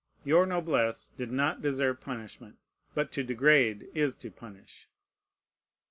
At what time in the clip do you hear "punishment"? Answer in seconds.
2.01-2.57